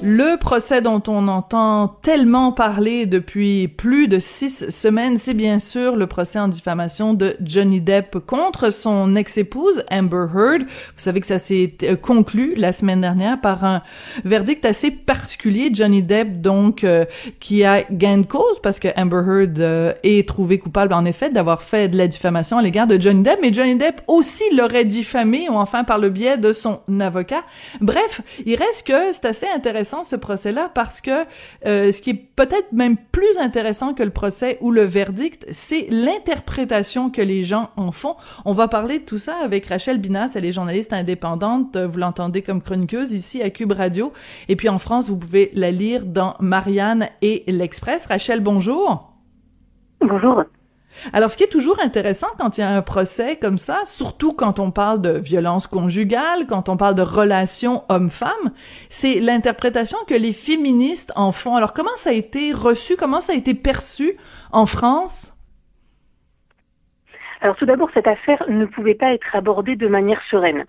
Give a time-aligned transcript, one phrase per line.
[0.00, 5.96] Le procès dont on entend tellement parler depuis plus de six semaines, c'est bien sûr
[5.96, 10.62] le procès en diffamation de Johnny Depp contre son ex-épouse Amber Heard.
[10.62, 13.82] Vous savez que ça s'est euh, conclu la semaine dernière par un
[14.24, 15.70] verdict assez particulier.
[15.72, 17.04] Johnny Depp, donc, euh,
[17.40, 21.30] qui a gain de cause parce que Amber Heard euh, est trouvé coupable, en effet,
[21.30, 24.84] d'avoir fait de la diffamation à l'égard de Johnny Depp, mais Johnny Depp aussi l'aurait
[24.84, 27.42] diffamé, ou enfin par le biais de son avocat.
[27.80, 31.24] Bref, il reste que c'est assez intéressant ce procès-là parce que
[31.66, 35.86] euh, ce qui est peut-être même plus intéressant que le procès ou le verdict, c'est
[35.90, 38.16] l'interprétation que les gens en font.
[38.44, 42.42] On va parler de tout ça avec Rachel Binas, elle est journaliste indépendante, vous l'entendez
[42.42, 44.12] comme chroniqueuse ici à Cube Radio,
[44.48, 48.06] et puis en France, vous pouvez la lire dans Marianne et l'Express.
[48.06, 49.12] Rachel, bonjour.
[50.00, 50.44] Bonjour.
[51.12, 54.32] Alors, ce qui est toujours intéressant quand il y a un procès comme ça, surtout
[54.32, 58.52] quand on parle de violence conjugale, quand on parle de relations homme-femme,
[58.88, 61.56] c'est l'interprétation que les féministes en font.
[61.56, 64.16] Alors, comment ça a été reçu, comment ça a été perçu
[64.52, 65.34] en France?
[67.40, 70.64] Alors, tout d'abord, cette affaire ne pouvait pas être abordée de manière sereine.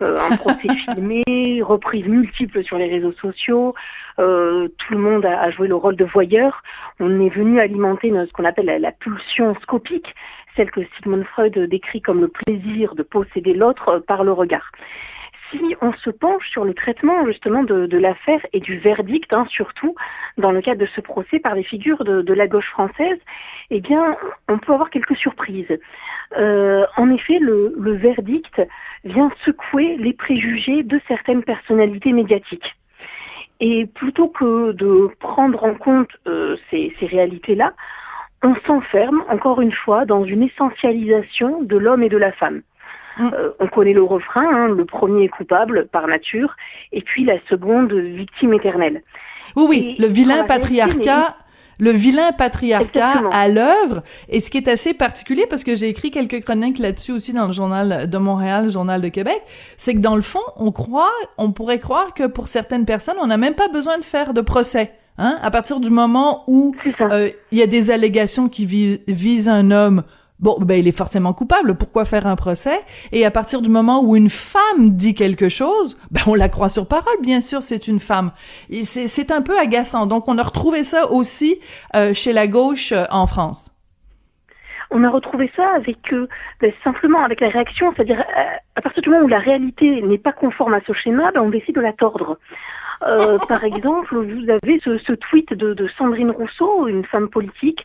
[0.00, 1.24] Euh, un procès filmé,
[1.62, 3.74] reprises multiples sur les réseaux sociaux,
[4.18, 6.62] euh, tout le monde a, joué le rôle de voyeur.
[7.00, 10.14] On est venu alimenter ce qu'on appelle la, pulsion scopique,
[10.56, 14.70] celle que Sigmund Freud décrit comme le plaisir de posséder l'autre euh, par le regard
[15.50, 19.94] si on se penche sur le traitement justement de, l'affaire et du verdict, hein, surtout
[20.36, 23.18] dans le cadre de ce procès par les figures de, la gauche française,
[23.70, 24.16] eh bien,
[24.48, 25.78] on peut avoir quelques surprises.
[26.36, 28.62] Euh, en effet, le, verdict
[29.04, 32.76] vient secouer les préjugés de certaines personnalités médiatiques.
[33.60, 37.74] Et plutôt que de prendre en compte euh, ces réalités-là,
[38.42, 42.62] on s'enferme encore une fois dans une essentialisation de l'homme et de la femme.
[43.18, 43.30] Mm.
[43.34, 46.56] Euh, on connaît le refrain, hein, le premier est coupable par nature,
[46.92, 49.02] et puis la seconde victime éternelle.
[49.56, 51.36] Oui, oui, le vilain patriarcat.
[51.80, 56.10] Le vilain patriarcat à l'œuvre, et ce qui est assez particulier, parce que j'ai écrit
[56.10, 59.40] quelques chroniques là-dessus aussi dans le journal de Montréal, le journal de Québec,
[59.76, 63.28] c'est que dans le fond, on croit, on pourrait croire que pour certaines personnes, on
[63.28, 64.90] n'a même pas besoin de faire de procès.
[65.18, 65.38] Hein?
[65.40, 70.02] À partir du moment où euh, il y a des allégations qui visent un homme
[70.40, 71.74] bon, ben il est forcément coupable.
[71.76, 72.80] Pourquoi faire un procès?
[73.12, 76.68] Et à partir du moment où une femme dit quelque chose, ben on la croit
[76.68, 77.20] sur parole.
[77.20, 78.32] Bien sûr, c'est une femme.
[78.82, 80.06] C'est un peu agaçant.
[80.06, 81.60] Donc on a retrouvé ça aussi
[81.94, 83.72] euh, chez la gauche euh, en France.
[84.90, 86.28] On a retrouvé ça avec euh,
[86.60, 88.24] ben, simplement avec la réaction, c'est-à-dire
[88.74, 91.50] à partir du moment où la réalité n'est pas conforme à ce schéma, ben, on
[91.50, 92.38] décide de la tordre.
[93.02, 97.84] Euh, par exemple, vous avez ce, ce tweet de, de, Sandrine Rousseau, une femme politique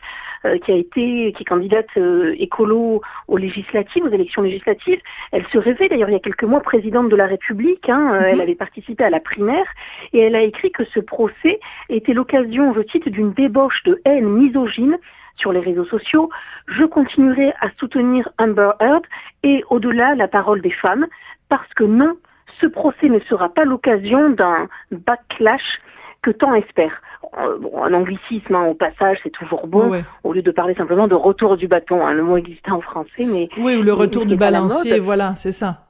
[0.62, 5.00] qui a été, qui est candidate euh, écolo aux législatives, aux élections législatives.
[5.32, 7.88] Elle se rêvait d'ailleurs il y a quelques mois présidente de la République.
[7.88, 8.24] Hein, mhm.
[8.24, 9.66] Elle avait participé à la primaire
[10.12, 14.28] et elle a écrit que ce procès était l'occasion, je cite, d'une débauche de haine
[14.28, 14.98] misogyne
[15.36, 16.30] sur les réseaux sociaux.
[16.68, 19.04] Je continuerai à soutenir Amber Heard
[19.42, 21.06] et au-delà la parole des femmes
[21.48, 22.16] parce que non,
[22.60, 25.80] ce procès ne sera pas l'occasion d'un backlash
[26.22, 27.02] que tant espère.
[27.38, 29.90] Euh, un anglicisme hein, au passage, c'est toujours bon,
[30.22, 32.04] au lieu de parler simplement de retour du bâton.
[32.04, 33.48] Hein, le mot existe en français, mais...
[33.58, 35.80] Oui, ou le retour du balancier, voilà, c'est ça.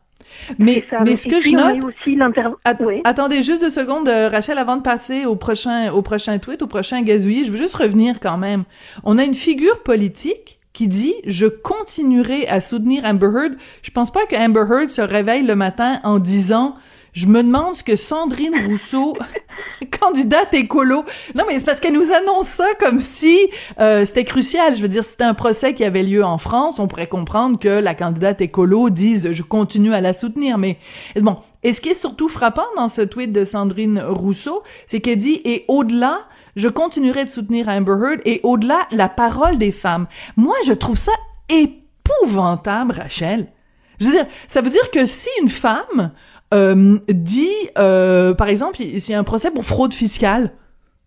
[0.59, 2.19] Mais, mais ce que je note, aussi
[3.05, 6.67] attendez juste deux secondes, euh, Rachel, avant de passer au prochain, au prochain tweet, au
[6.67, 8.65] prochain gazouillis, je veux juste revenir quand même.
[9.05, 13.53] On a une figure politique qui dit je continuerai à soutenir Amber Heard.
[13.83, 16.77] Je pense pas que Amber Heard se réveille le matin en disant
[17.15, 19.17] je me demande ce que Sandrine Rousseau,
[20.01, 23.39] candidate écolo, non mais c'est parce qu'elle nous annonce ça comme si
[23.81, 24.77] euh, c'était crucial.
[24.77, 27.69] Je veux dire, c'était un procès qui avait lieu en France, on pourrait comprendre que
[27.69, 30.59] la candidate écolo dise je continue à la soutenir.
[30.59, 30.79] Mais
[31.17, 35.19] bon, et ce qui est surtout frappant dans ce tweet de Sandrine Rousseau, c'est qu'elle
[35.19, 36.27] dit et au-delà
[36.57, 40.07] je continuerai de soutenir Amber Heard et au-delà, la parole des femmes.
[40.37, 41.13] Moi, je trouve ça
[41.49, 43.49] épouvantable, Rachel.
[44.00, 46.12] Je veux dire, ça veut dire que si une femme
[46.52, 50.52] euh, dit, euh, par exemple, s'il y a un procès pour fraude fiscale,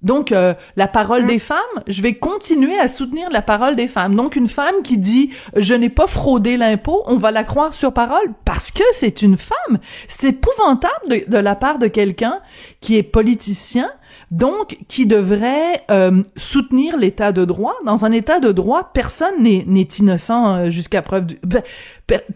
[0.03, 1.57] donc, euh, la parole des femmes,
[1.87, 4.15] je vais continuer à soutenir la parole des femmes.
[4.15, 7.91] Donc, une femme qui dit je n'ai pas fraudé l'impôt, on va la croire sur
[7.91, 9.79] parole parce que c'est une femme.
[10.07, 12.39] C'est épouvantable de, de, la part de quelqu'un
[12.79, 13.89] qui est politicien,
[14.31, 17.75] donc qui devrait euh, soutenir l'état de droit.
[17.85, 21.35] Dans un état de droit, personne n'est innocent euh, jusqu'à preuve du...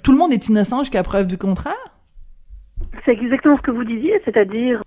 [0.04, 1.74] Tout le monde est innocent jusqu'à preuve du contraire?
[3.06, 4.82] C'est exactement ce que vous disiez, c'est-à-dire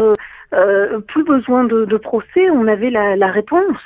[0.53, 3.81] euh, plus besoin de, procès, on avait la, réponse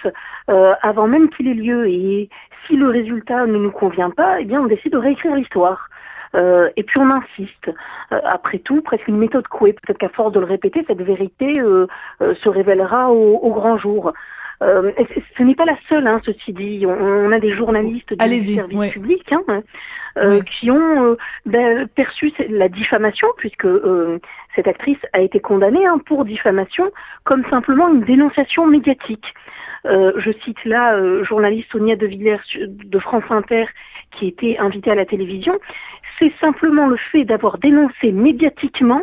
[0.49, 1.89] avant même qu'il ait lieu.
[1.89, 2.29] Et
[2.67, 5.89] si le résultat ne nous convient pas, eh bien on décide de réécrire l'histoire.
[6.35, 7.71] Euh, et puis on insiste.
[8.13, 9.73] Euh, après tout, presque une méthode couée.
[9.73, 11.87] Peut-être qu'à force de le répéter, cette vérité euh,
[12.21, 14.13] se révélera au, au grand jour.
[14.63, 14.93] Euh,
[15.37, 16.85] ce n'est pas la seule, hein, ceci dit.
[16.87, 18.91] On, on a des journalistes du service ouais.
[18.91, 19.63] public hein,
[20.17, 21.17] euh, qui ont euh,
[21.47, 24.19] ben, perçu la diffamation, puisque euh,
[24.57, 26.91] cette actrice a été condamnée hein, pour diffamation,
[27.25, 29.35] comme simplement une dénonciation médiatique.
[29.87, 33.67] Euh, je cite là euh, journaliste Sonia De Villers de France Inter
[34.11, 35.57] qui était invitée à la télévision.
[36.19, 39.03] C'est simplement le fait d'avoir dénoncé médiatiquement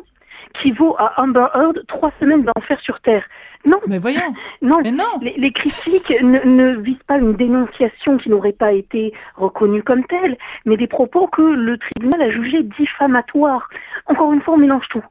[0.62, 3.24] qui vaut à Amber Heard trois semaines d'enfer sur Terre.
[3.66, 3.80] Non.
[3.88, 4.22] Mais voyons.
[4.62, 4.80] Non.
[4.84, 5.06] Mais non.
[5.22, 10.06] Les, les critiques ne, ne, visent pas une dénonciation qui n'aurait pas été reconnue comme
[10.06, 13.69] telle, mais des propos que le tribunal a jugés diffamatoires.
[14.07, 15.04] Encore une fois, on mélange tout.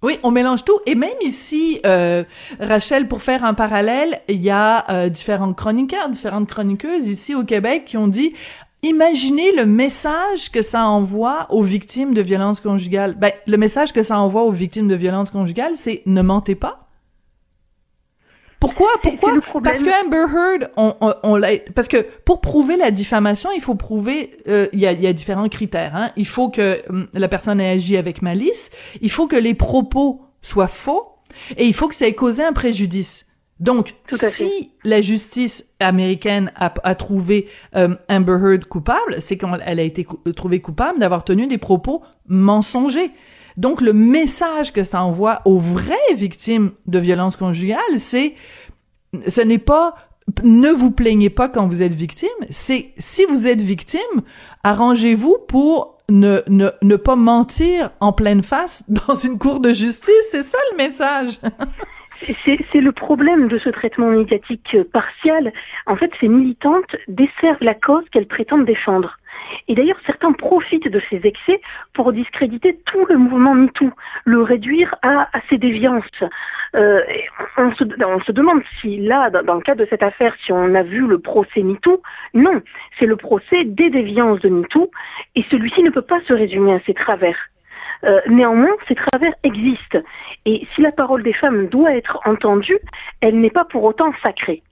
[0.00, 0.78] Oui, on mélange tout.
[0.86, 2.22] Et même ici, euh,
[2.60, 7.42] Rachel, pour faire un parallèle, il y a euh, différentes chroniqueurs, différentes chroniqueuses ici au
[7.42, 8.32] Québec qui ont dit
[8.82, 13.14] Imaginez le message que ça envoie aux victimes de violences conjugales.
[13.14, 16.88] Ben, le message que ça envoie aux victimes de violences conjugales, c'est ne mentez pas.
[18.60, 18.88] Pourquoi?
[19.02, 19.34] Pourquoi?
[19.62, 21.58] Parce que Amber Heard, on, on, on l'a.
[21.74, 24.30] Parce que pour prouver la diffamation, il faut prouver.
[24.48, 25.94] Euh, il y, a, y, a, différents critères.
[25.94, 26.10] Hein.
[26.16, 28.70] Il faut que hum, la personne ait agi avec malice.
[29.00, 31.04] Il faut que les propos soient faux.
[31.56, 33.27] Et il faut que ça ait causé un préjudice.
[33.60, 39.80] Donc, si la justice américaine a, a trouvé euh, Amber Heard coupable, c'est quand elle
[39.80, 40.06] a été
[40.36, 43.10] trouvée coupable d'avoir tenu des propos mensongers.
[43.56, 48.34] Donc, le message que ça envoie aux vraies victimes de violences conjugales, c'est
[49.26, 49.94] ce n'est pas
[50.44, 54.00] ne vous plaignez pas quand vous êtes victime, c'est si vous êtes victime,
[54.62, 60.28] arrangez-vous pour ne, ne, ne pas mentir en pleine face dans une cour de justice.
[60.30, 61.40] C'est ça le message.
[62.44, 65.52] C'est le problème de ce traitement médiatique partial.
[65.86, 69.18] En fait, ces militantes desservent la cause qu'elles prétendent défendre.
[69.68, 71.60] Et d'ailleurs, certains profitent de ces excès
[71.92, 73.90] pour discréditer tout le mouvement MeToo,
[74.24, 76.04] le réduire à, à ses déviances.
[76.74, 76.98] Euh,
[77.56, 80.82] on, se, demande si là, dans, dans, le cadre de cette affaire, si on a
[80.82, 82.02] vu le procès MeToo.
[82.34, 82.62] Non,
[82.98, 84.90] c'est le procès des déviances de MeToo,
[85.36, 87.38] et celui-ci ne peut pas se résumer à ses travers.
[88.04, 89.98] Euh, néanmoins, ces travers existent.
[90.44, 92.78] Et si la parole des femmes doit être entendue,
[93.20, 94.62] elle n'est pas pour autant sacrée.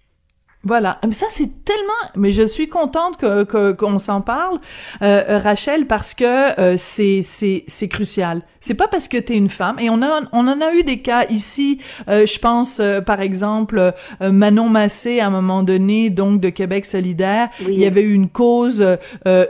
[0.67, 4.59] Voilà, mais ça c'est tellement, mais je suis contente que qu'on s'en parle,
[5.01, 8.43] euh, Rachel, parce que euh, c'est c'est c'est crucial.
[8.67, 10.99] C'est pas parce que t'es une femme et on a on en a eu des
[10.99, 11.79] cas ici.
[12.09, 13.79] Euh, je pense euh, par exemple
[14.21, 17.75] euh, Manon Massé à un moment donné, donc de Québec solidaire, oui.
[17.75, 18.85] il y avait eu une cause,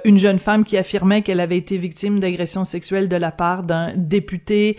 [0.04, 3.92] une jeune femme qui affirmait qu'elle avait été victime d'agression sexuelle de la part d'un
[3.96, 4.76] député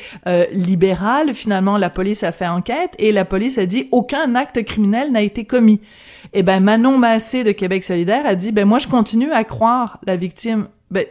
[0.51, 1.33] libéral.
[1.33, 5.23] Finalement, la police a fait enquête et la police a dit aucun acte criminel n'a
[5.23, 5.81] été commis.
[6.33, 9.43] Et eh ben Manon Massé de Québec solidaire a dit ben moi je continue à
[9.43, 10.67] croire la victime.
[10.91, 11.05] Ben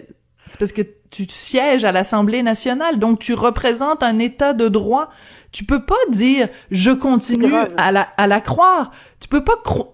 [0.47, 5.11] c'est parce que tu sièges à l'Assemblée nationale, donc tu représentes un État de droit.
[5.53, 8.91] Tu peux pas dire je continue à la, à la croire.
[9.21, 9.89] Tu peux pas croire.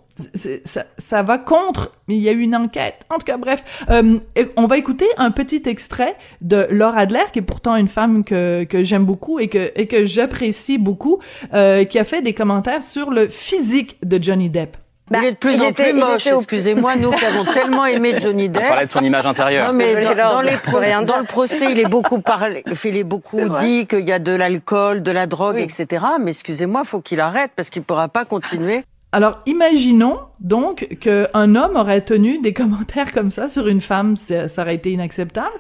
[0.65, 1.91] Ça, ça, va contre.
[2.07, 3.01] Il y a eu une enquête.
[3.09, 4.19] En tout cas, bref, euh,
[4.57, 8.65] on va écouter un petit extrait de Laura Adler, qui est pourtant une femme que,
[8.65, 11.19] que j'aime beaucoup et que, et que j'apprécie beaucoup,
[11.55, 14.77] euh, qui a fait des commentaires sur le physique de Johnny Depp.
[15.13, 18.15] Bah, il est de plus en était, plus moche, excusez-moi, nous qui avons tellement aimé
[18.19, 18.63] Johnny Depp.
[18.65, 19.67] On parlait de son image intérieure.
[19.67, 23.05] Non, mais dans, dans, les pro dans le procès, il est beaucoup parlé, il est
[23.05, 25.63] beaucoup est dit qu'il y a de l'alcool, de la drogue, oui.
[25.63, 26.05] etc.
[26.19, 28.85] Mais excusez-moi, faut qu'il arrête parce qu'il pourra pas continuer.
[29.13, 34.47] Alors, imaginons donc qu'un homme aurait tenu des commentaires comme ça sur une femme, ça
[34.63, 35.53] aurait été inacceptable?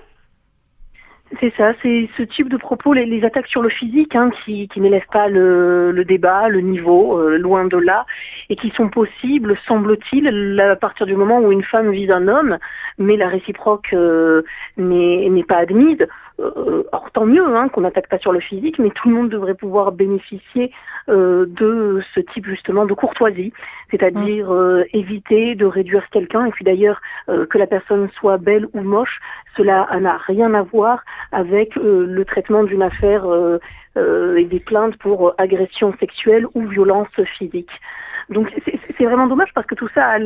[1.40, 4.80] C'est ça, c'est ce type de propos, les, attaques sur le physique, hein, qui, qui
[4.80, 8.04] n'élèvent pas le, le, débat, le niveau, euh, loin de là,
[8.50, 12.58] et qui sont possibles, semble-t-il, à partir du moment où une femme vise un homme,
[12.98, 14.42] mais la réciproque euh,
[14.76, 16.06] n'est pas admise.
[16.42, 19.28] Euh, alors tant mieux hein, qu'on n'attaque pas sur le physique, mais tout le monde
[19.28, 20.72] devrait pouvoir bénéficier
[21.08, 23.52] euh, de ce type justement de courtoisie,
[23.90, 26.46] c'est-à-dire euh, éviter de réduire quelqu'un.
[26.46, 29.20] Et puis d'ailleurs, euh, que la personne soit belle ou moche,
[29.56, 33.58] cela n'a rien à voir avec euh, le traitement d'une affaire euh,
[33.96, 37.70] euh, et des plaintes pour agression sexuelle ou violence physique.
[38.30, 38.52] Donc
[38.98, 40.16] c'est vraiment dommage parce que tout ça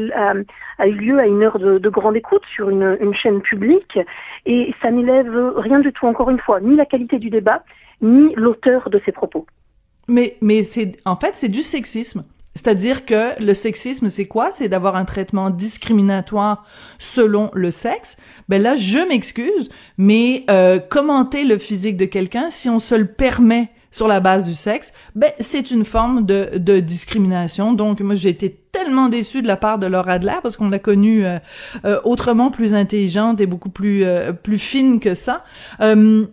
[0.78, 3.98] a, eu lieu à une heure de, de grande écoute sur une, chaîne publique
[4.44, 7.62] et ça n'élève rien du tout, encore une fois, ni la qualité du débat,
[8.02, 9.46] ni l'auteur de ses propos.
[10.08, 10.62] Mais, mais
[11.04, 12.24] en fait, c'est du sexisme.
[12.54, 14.50] C'est-à-dire que le sexisme, c'est quoi?
[14.50, 16.64] C'est d'avoir un traitement discriminatoire
[16.98, 18.16] selon le sexe.
[18.48, 23.06] Ben là, je m'excuse, mais euh, commenter le physique de quelqu'un, si on se le
[23.06, 27.72] permet sur la base du sexe, ben c'est une forme de, discrimination.
[27.72, 30.78] Donc moi, j'ai été tellement déçue de la part de Laura Adler parce qu'on l'a
[30.78, 31.38] connue euh,
[31.86, 35.44] euh, autrement plus intelligente et beaucoup plus euh, plus fine que ça.
[35.80, 36.26] Euh,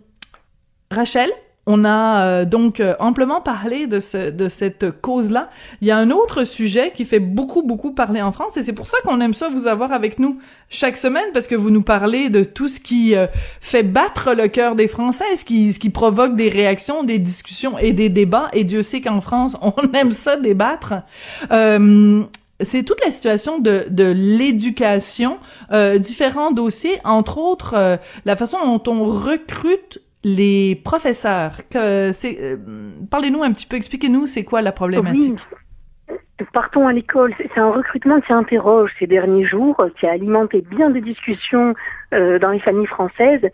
[0.90, 1.30] Rachel,
[1.66, 5.50] on a euh, donc euh, amplement parlé de, ce, de cette cause-là.
[5.80, 8.72] Il y a un autre sujet qui fait beaucoup, beaucoup parler en France, et c'est
[8.72, 11.82] pour ça qu'on aime ça vous avoir avec nous chaque semaine, parce que vous nous
[11.82, 13.26] parlez de tout ce qui euh,
[13.60, 17.78] fait battre le cœur des Français, ce qui, ce qui provoque des réactions, des discussions
[17.78, 20.94] et des débats, et Dieu sait qu'en France, on aime ça débattre.
[21.50, 22.24] Euh,
[22.60, 25.38] c'est toute la situation de, de l'éducation,
[25.72, 31.58] euh, différents dossiers, entre autres euh, la façon dont on recrute les professeurs.
[31.70, 32.56] Que c'est, euh,
[33.10, 35.46] parlez-nous un petit peu, expliquez-nous c'est quoi la problématique.
[36.52, 37.32] Partons à l'école.
[37.38, 41.74] C'est un recrutement qui interroge ces derniers jours, qui a alimenté bien des discussions
[42.12, 43.48] euh, dans les familles françaises,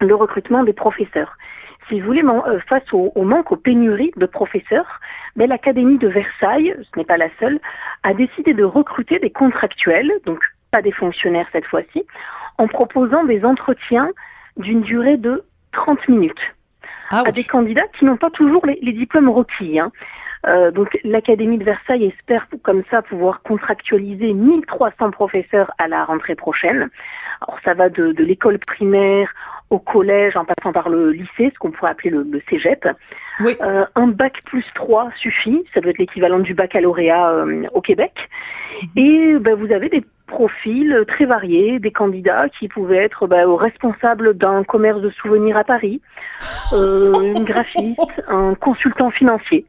[0.00, 1.36] le recrutement des professeurs.
[1.88, 5.00] Si vous voulez, euh, face au, au manque, aux pénuries de professeurs,
[5.36, 7.60] ben, l'Académie de Versailles, ce n'est pas la seule,
[8.02, 12.04] a décidé de recruter des contractuels, donc pas des fonctionnaires cette fois-ci,
[12.58, 14.10] en proposant des entretiens
[14.56, 15.44] d'une durée de
[15.76, 16.44] 30 minutes
[17.10, 19.78] à des candidats qui n'ont pas toujours les, les diplômes requis.
[19.78, 19.92] hein.
[20.46, 26.36] Euh, donc l'Académie de Versailles espère comme ça pouvoir contractualiser 1300 professeurs à la rentrée
[26.36, 26.88] prochaine.
[27.40, 29.28] Alors ça va de, de l'école primaire
[29.70, 32.88] au collège en passant par le lycée, ce qu'on pourrait appeler le, le cégep.
[33.60, 38.28] Euh, un bac plus 3 suffit, ça doit être l'équivalent du baccalauréat euh, au Québec.
[38.94, 44.34] Et ben, vous avez des profils très variés, des candidats qui pouvaient être ben, responsables
[44.36, 46.00] d'un commerce de souvenirs à Paris,
[46.72, 49.64] euh, une graphiste, un consultant financier.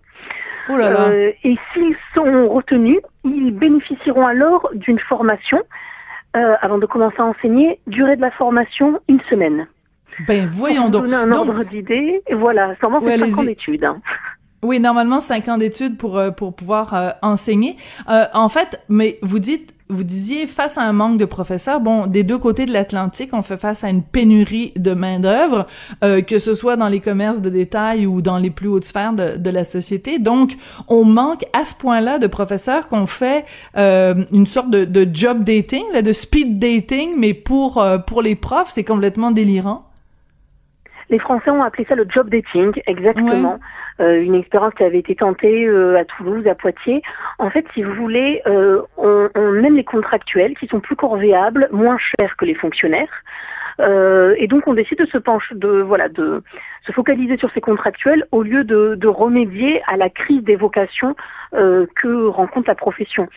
[0.69, 0.99] Oh là là.
[1.09, 5.61] Euh, et s'ils sont retenus, ils bénéficieront alors d'une formation
[6.35, 7.79] euh, avant de commencer à enseigner.
[7.87, 9.67] Durée de la formation, une semaine.
[10.27, 11.05] Ben voyons donc.
[11.13, 13.83] un Donc- ordre d'idée, voilà, sûrement Ouais, c'est 5 ans d'études.
[13.85, 14.01] hein.
[14.63, 17.77] Oui, normalement cinq ans d'études pour euh, pour pouvoir euh, enseigner.
[18.33, 21.79] En fait, mais vous dites, vous disiez face à un manque de professeurs.
[21.79, 25.67] Bon, des deux côtés de l'Atlantique, on fait face à une pénurie de main d'œuvre,
[26.03, 29.13] euh, que ce soit dans les commerces de détail ou dans les plus hautes sphères
[29.13, 30.19] de, de la société.
[30.19, 30.53] Donc,
[30.87, 33.45] on manque à ce point-là de professeurs qu'on fait
[33.77, 38.21] euh, une sorte de, de job dating, là, de speed dating, mais pour euh, pour
[38.21, 39.86] les profs, c'est complètement délirant.
[41.09, 43.59] Les Français ont appelé ça le job dating, exactement.
[43.99, 47.01] Euh, une expérience qui avait été tentée euh, à Toulouse, à Poitiers.
[47.39, 51.69] En fait, si vous voulez, euh, on, on aime les contractuels qui sont plus corvéables,
[51.71, 53.23] moins chers que les fonctionnaires.
[53.79, 56.43] Euh, et donc, on décide de se pencher, de voilà, de
[56.85, 61.15] se focaliser sur ces contractuels au lieu de, de remédier à la crise des vocations
[61.53, 63.27] euh, que rencontre la profession.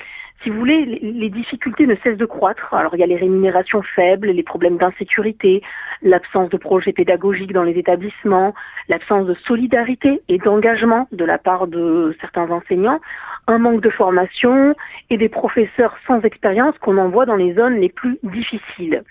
[0.43, 2.73] Si vous voulez, les, difficultés ne cessent de croître.
[2.73, 5.63] Alors, il y a les rémunérations faibles, les problèmes d'insécurité,
[6.01, 8.55] l'absence de projets pédagogiques dans les établissements,
[8.89, 13.01] l'absence de solidarité et d'engagement de la part de certains enseignants,
[13.49, 14.75] un manque de formation
[15.11, 19.03] et des professeurs sans expérience qu'on envoie dans les zones les plus difficiles.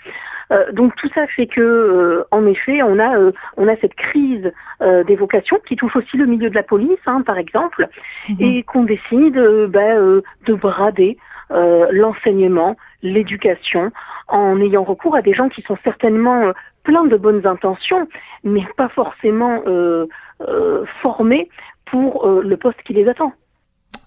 [0.52, 3.94] Euh, donc tout ça fait que, euh, en effet, on a euh, on a cette
[3.96, 4.52] crise
[4.82, 7.88] euh, des vocations qui touche aussi le milieu de la police, hein, par exemple,
[8.40, 11.18] et qu'on décide euh, de brader
[11.52, 13.92] euh, l'enseignement, l'éducation,
[14.28, 16.54] en ayant recours à des gens qui sont certainement euh,
[16.84, 18.08] pleins de bonnes intentions,
[18.44, 20.06] mais pas forcément euh,
[20.48, 21.50] euh, formés
[21.86, 23.34] pour euh, le poste qui les attend.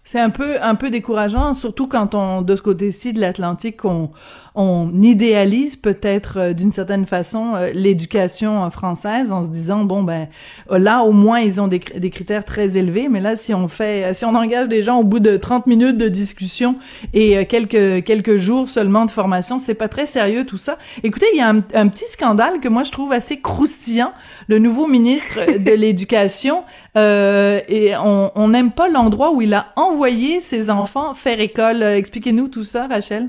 [0.04, 4.10] C'est un peu un peu décourageant, surtout quand on de ce côté-ci de l'Atlantique, on
[4.54, 10.02] on idéalise peut-être euh, d'une certaine façon euh, l'éducation euh, française en se disant bon
[10.02, 10.28] ben
[10.70, 13.68] euh, là au moins ils ont des, des critères très élevés, mais là si on
[13.68, 16.76] fait si on engage des gens au bout de 30 minutes de discussion
[17.14, 20.76] et quelques quelques jours seulement de formation, c'est pas très sérieux tout ça.
[21.02, 24.12] Écoutez, il y a un, un petit scandale que moi je trouve assez croustillant.
[24.48, 26.64] Le nouveau ministre de l'éducation
[26.96, 29.91] euh, et on on n'aime pas l'endroit où il a envoyé
[30.40, 31.82] ses enfants faire école.
[31.82, 33.28] Euh, Expliquez-nous tout ça, Rachel.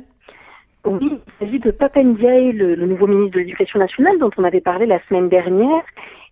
[0.86, 4.60] Oui, il s'agit de Papendiaï, le, le nouveau ministre de l'Éducation nationale dont on avait
[4.60, 5.82] parlé la semaine dernière.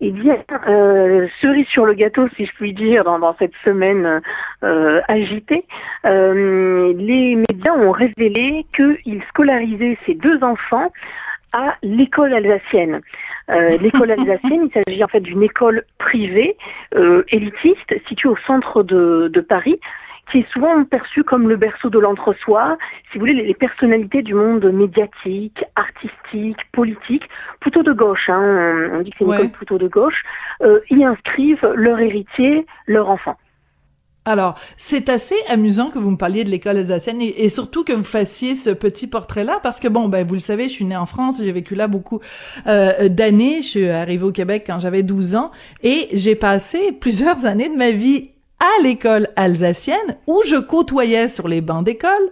[0.02, 4.22] Eh bien, euh, cerise sur le gâteau, si je puis dire, dans, dans cette semaine
[4.64, 5.64] euh, agitée,
[6.06, 10.92] euh, les médias ont révélé qu'ils scolarisaient ces deux enfants
[11.54, 13.02] à l'école alsacienne.
[13.50, 16.58] Euh, l'école alsacienne, il s'agit en fait d'une école privée,
[16.96, 19.80] euh, élitiste, située au centre de, de Paris,
[20.32, 22.78] qui est souvent perçue comme le berceau de l'entre-soi,
[23.12, 27.24] si vous voulez, les, les personnalités du monde médiatique, artistique, politique,
[27.60, 29.38] plutôt de gauche, hein, on, on dit que c'est une Ouais.
[29.38, 30.24] école plutôt de gauche,
[30.64, 33.38] euh, y inscrivent leur héritier, leur enfant.
[34.24, 37.92] Alors, c'est assez amusant que vous me parliez de l'école alsacienne et, et surtout que
[37.92, 40.96] vous fassiez ce petit portrait-là parce que bon, ben vous le savez, je suis née
[40.96, 42.20] en France, j'ai vécu là beaucoup
[42.68, 43.64] euh, d'années.
[43.64, 45.50] Je suis arrivée au Québec quand j'avais 12 ans
[45.82, 48.30] et j'ai passé plusieurs années de ma vie
[48.62, 52.32] à l'école alsacienne où je côtoyais sur les bancs d'école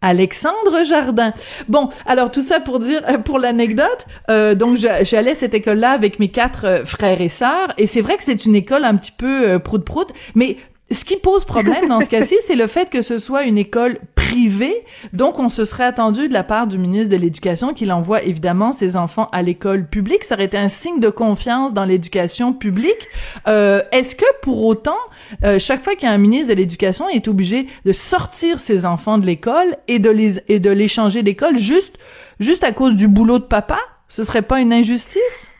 [0.00, 1.32] Alexandre Jardin.
[1.68, 5.90] Bon, alors tout ça pour dire, euh, pour l'anecdote, euh, donc j'allais à cette école-là
[5.90, 8.94] avec mes quatre euh, frères et sœurs, et c'est vrai que c'est une école un
[8.94, 10.56] petit peu euh, prout-prout, mais
[10.90, 13.98] ce qui pose problème dans ce cas-ci, c'est le fait que ce soit une école
[14.14, 18.22] privée, donc on se serait attendu de la part du ministre de l'Éducation qu'il envoie
[18.22, 20.24] évidemment ses enfants à l'école publique.
[20.24, 23.08] Ça aurait été un signe de confiance dans l'éducation publique.
[23.48, 24.96] Euh, Est-ce que pour autant,
[25.44, 28.58] euh, chaque fois qu'il y a un ministre de l'Éducation, il est obligé de sortir
[28.58, 31.96] ses enfants de l'école et de les et de les changer d'école juste
[32.40, 33.78] juste à cause du boulot de papa
[34.08, 35.50] Ce serait pas une injustice?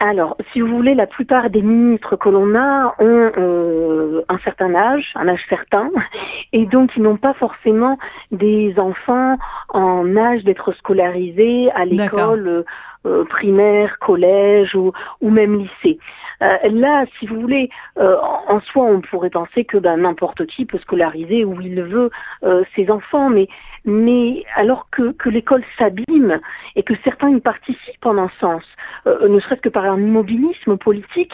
[0.00, 4.74] Alors, si vous voulez, la plupart des ministres que l'on a ont euh, un certain
[4.74, 5.90] âge, un âge certain,
[6.52, 7.98] et donc ils n'ont pas forcément
[8.30, 9.36] des enfants
[9.70, 12.62] en âge d'être scolarisés à l'école euh,
[13.06, 15.98] euh, primaire, collège ou, ou même lycée.
[16.42, 18.16] Euh, là, si vous voulez, euh,
[18.48, 22.10] en soi, on pourrait penser que ben, n'importe qui peut scolariser où il veut
[22.42, 23.48] euh, ses enfants, mais
[23.86, 26.40] mais alors que, l'école s'abîme
[26.74, 28.62] et que certains y participent en un sens,
[29.06, 31.32] euh, ne serait-ce que par un immobilisme politique,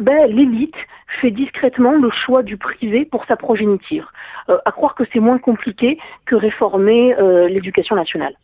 [0.00, 0.74] ben, l'élite
[1.20, 4.10] fait discrètement le choix du privé pour sa progéniture.
[4.48, 8.34] Euh, à croire que c'est moins compliqué que réformer euh, l'éducation nationale.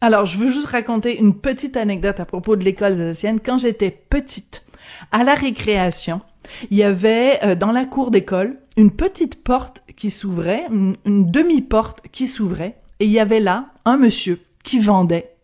[0.00, 3.40] Alors, je veux juste raconter une petite anecdote à propos de l'école alsacienne.
[3.44, 4.64] Quand j'étais petite,
[5.12, 6.22] à la récréation,
[6.70, 12.26] il y avait dans la cour d'école une petite porte qui s'ouvrait, une demi-porte qui
[12.26, 15.36] s'ouvrait, et il y avait là un monsieur qui vendait.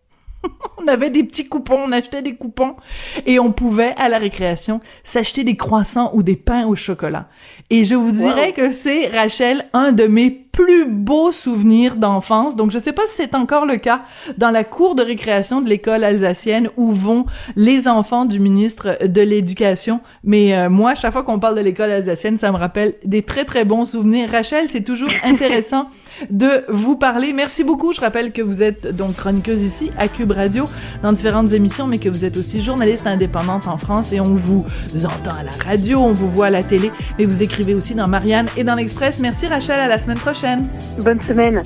[0.78, 2.76] on avait des petits coupons, on achetait des coupons,
[3.26, 7.28] et on pouvait, à la récréation, s'acheter des croissants ou des pains au chocolat.
[7.70, 12.56] Et je vous dirais que c'est, Rachel, un de mes plus beaux souvenirs d'enfance.
[12.56, 14.02] Donc, je sais pas si c'est encore le cas
[14.36, 17.24] dans la cour de récréation de l'école alsacienne où vont
[17.56, 20.00] les enfants du ministre de l'Éducation.
[20.24, 23.46] Mais euh, moi, chaque fois qu'on parle de l'école alsacienne, ça me rappelle des très,
[23.46, 24.30] très bons souvenirs.
[24.30, 25.88] Rachel, c'est toujours intéressant
[26.30, 27.32] de vous parler.
[27.32, 27.94] Merci beaucoup.
[27.94, 30.66] Je rappelle que vous êtes donc chroniqueuse ici à Cube Radio
[31.02, 34.64] dans différentes émissions, mais que vous êtes aussi journaliste indépendante en France et on vous
[35.04, 38.06] entend à la radio, on vous voit à la télé, mais vous écrivez aussi dans
[38.06, 39.18] Marianne et dans l'Express.
[39.18, 41.62] Merci Rachel, à la semaine Bonne semaine.